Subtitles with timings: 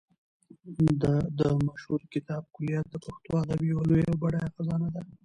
[1.01, 1.03] د
[1.39, 5.01] ده مشهور کتاب کلیات د پښتو ادب یوه لویه او بډایه خزانه ده.